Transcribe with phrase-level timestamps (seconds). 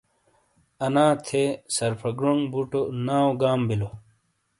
[0.85, 1.43] انا تھے،
[1.75, 3.89] سرفا گڑونگ بوٹو، ناؤ گام بیلو۔